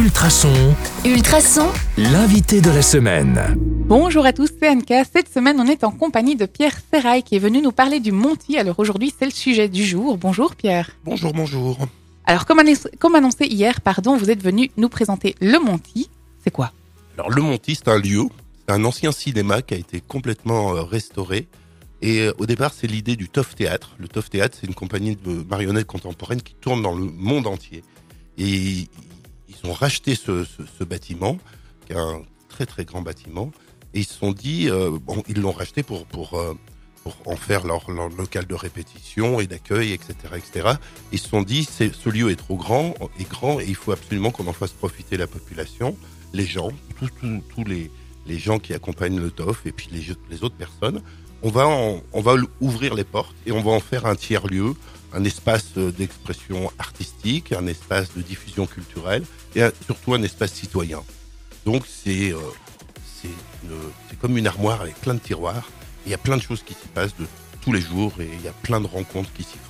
[0.00, 0.74] Ultrason,
[1.04, 1.68] Ultrason,
[1.98, 3.54] l'invité de la semaine.
[3.58, 5.04] Bonjour à tous, c'est Anka.
[5.04, 8.10] Cette semaine, on est en compagnie de Pierre Serrail qui est venu nous parler du
[8.10, 8.56] Monty.
[8.56, 10.16] Alors aujourd'hui, c'est le sujet du jour.
[10.16, 10.90] Bonjour Pierre.
[11.04, 11.76] Bonjour, bonjour.
[12.24, 16.08] Alors comme annoncé, comme annoncé hier, pardon, vous êtes venu nous présenter le Monty.
[16.42, 16.72] C'est quoi?
[17.18, 18.22] Alors, le Monty, c'est un lieu,
[18.66, 21.46] c'est un ancien cinéma qui a été complètement euh, restauré.
[22.00, 23.96] Et euh, au départ, c'est l'idée du Toff Théâtre.
[23.98, 27.84] Le Toff Théâtre, c'est une compagnie de marionnettes contemporaines qui tourne dans le monde entier.
[28.38, 28.88] Et
[29.50, 30.44] ils ont racheté ce,
[30.84, 31.38] bâtiment,
[31.86, 33.50] qui est un très très grand bâtiment,
[33.94, 34.98] et ils se sont dit, euh,
[35.28, 36.54] ils l'ont racheté pour pour euh,
[37.24, 40.74] en faire leur, local de répétition et d'accueil, etc., etc.
[41.12, 44.30] Ils se sont dit, ce lieu est trop grand, est grand, et il faut absolument
[44.30, 45.96] qu'on en fasse profiter la population,
[46.32, 51.02] les gens, tous les gens qui accompagnent le TOF et puis les autres personnes.
[51.42, 54.74] On va on va ouvrir les portes et on va en faire un tiers lieu,
[55.12, 59.24] un espace euh, d'expression artistique, un espace de diffusion culturelle
[59.56, 61.02] et surtout un espace citoyen.
[61.64, 62.38] Donc c'est euh,
[64.08, 65.68] c'est comme une armoire avec plein de tiroirs.
[66.06, 67.14] Il y a plein de choses qui s'y passent
[67.60, 69.69] tous les jours et il y a plein de rencontres qui s'y font.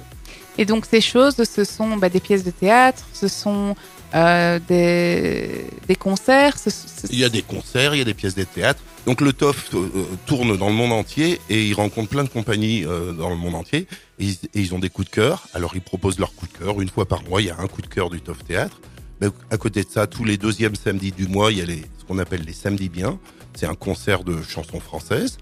[0.61, 3.75] Et donc ces choses, ce sont bah, des pièces de théâtre, ce sont
[4.15, 6.59] euh, des, concerts.
[6.59, 8.83] ce- ce- Il y a des concerts, il y a des pièces de théâtre.
[9.07, 12.29] Donc le TOF euh, euh, tourne dans le monde entier et il rencontre plein de
[12.29, 13.87] compagnies dans le monde entier
[14.19, 15.49] et ils, ont des coups de cœur.
[15.55, 16.79] Alors ils proposent leurs coups de cœur.
[16.83, 18.83] Une fois par mois, il y a un coup de cœur du TOF Théâtre.
[19.23, 22.05] Mais à côté de ça, tous les deuxièmes samedis du mois, il y a ce
[22.07, 23.19] qu'on appelle les samedis bien.
[23.55, 25.39] C'est un concert de chansons françaises.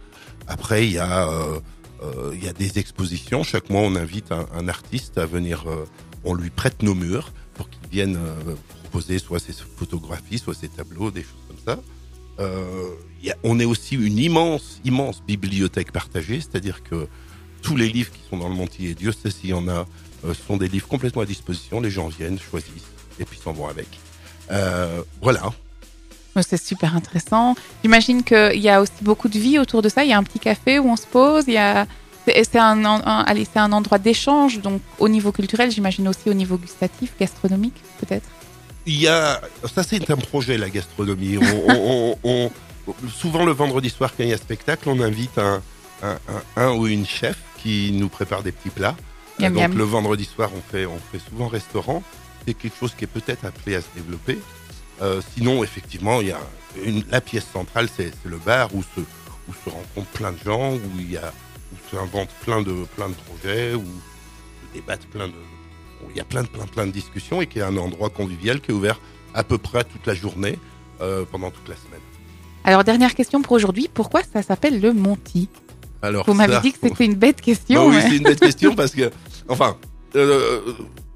[0.46, 1.28] Après, il y a
[2.32, 3.42] il y a des expositions.
[3.42, 5.64] Chaque mois, on invite un, artiste à venir.
[5.68, 5.84] euh,
[6.24, 10.68] on lui prête nos murs pour qu'il vienne euh, proposer soit ses photographies, soit ses
[10.68, 11.80] tableaux, des choses comme ça.
[12.40, 12.90] Euh,
[13.42, 17.08] on est aussi une immense, immense bibliothèque partagée, c'est-à-dire que
[17.62, 19.86] tous les livres qui sont dans le Monty, et Dieu sait s'il y en a,
[20.24, 21.80] euh, sont des livres complètement à disposition.
[21.80, 23.88] Les gens viennent, choisissent, et puis s'en vont avec.
[24.50, 25.52] Euh, voilà.
[26.42, 27.54] C'est super intéressant.
[27.82, 30.04] J'imagine qu'il y a aussi beaucoup de vie autour de ça.
[30.04, 31.44] Il y a un petit café où on se pose.
[31.46, 31.86] Il y a
[32.26, 36.28] c'est un, un- un- allez, c'est un endroit d'échange, donc au niveau culturel, j'imagine aussi
[36.28, 38.28] au niveau gustatif, gastronomique, peut-être.
[38.84, 39.40] Il y a,
[39.74, 41.38] ça c'est un projet la gastronomie.
[41.38, 42.50] On, on- on-
[42.86, 45.62] on- souvent le vendredi soir quand il y a spectacle, on invite un,
[46.02, 46.18] un,
[46.56, 48.94] un- un ou une chef qui nous prépare des petits plats.
[49.38, 49.78] Miam, Donc miam.
[49.78, 52.02] le vendredi soir, on fait, on fait souvent restaurant.
[52.46, 54.38] C'est quelque chose qui est peut-être appelé à se développer.
[55.02, 56.40] Euh, sinon, effectivement, il y a
[56.84, 60.72] une, la pièce centrale, c'est le bar où se, où se rencontrent plein de gens,
[60.74, 61.32] où il y a,
[61.72, 65.32] où s'inventent plein de, plein de projets, où se débattent plein de,
[66.04, 68.10] où il y a plein de, plein, plein de discussions et qui est un endroit
[68.10, 69.00] convivial qui est ouvert
[69.34, 70.58] à peu près toute la journée,
[71.00, 72.00] euh, pendant toute la semaine.
[72.64, 73.88] Alors, dernière question pour aujourd'hui.
[73.92, 75.48] Pourquoi ça s'appelle le Monty?
[76.02, 77.86] Alors, Vous m'avez dit que c'était une bête Bah question.
[77.88, 79.10] oui, mais- c'est une bête question parce que,
[79.48, 79.76] enfin,
[80.16, 80.60] euh,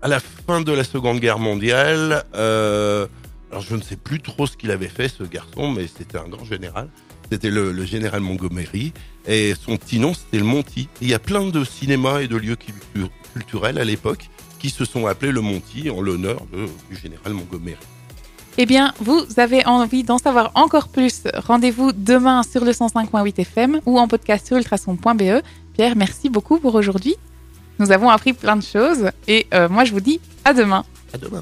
[0.01, 3.07] à la fin de la Seconde Guerre mondiale, euh,
[3.53, 6.27] alors je ne sais plus trop ce qu'il avait fait ce garçon, mais c'était un
[6.29, 6.89] grand général.
[7.31, 8.93] C'était le, le général Montgomery
[9.27, 10.83] et son petit nom c'était le Monty.
[11.01, 14.71] Et il y a plein de cinémas et de lieux cultu- culturels à l'époque qui
[14.71, 16.43] se sont appelés le Monty en l'honneur
[16.91, 17.77] du général Montgomery.
[18.59, 21.23] Eh bien, vous avez envie d'en savoir encore plus.
[21.35, 25.43] Rendez-vous demain sur le 105.8 FM ou en podcast sur ultrason.be.
[25.73, 27.17] Pierre, merci beaucoup pour aujourd'hui.
[27.79, 30.85] Nous avons appris plein de choses et euh, moi je vous dis à demain.
[31.15, 31.41] À demain.